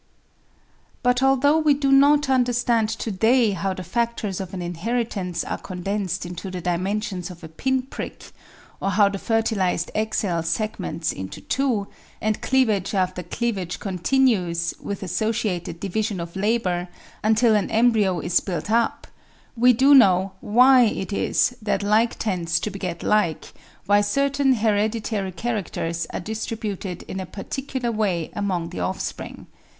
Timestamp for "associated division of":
15.03-16.35